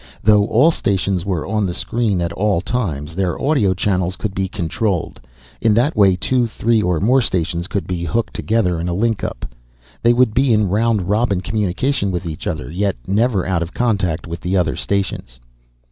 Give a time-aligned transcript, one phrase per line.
[0.23, 4.47] Though all stations were on the screen at all times, their audio channels could be
[4.47, 5.19] controlled.
[5.61, 9.23] In that way two, three or more stations could be hooked together in a link
[9.23, 9.45] up.
[10.01, 14.25] They would be in round robin communication with each other, yet never out of contact
[14.25, 15.39] with the other stations.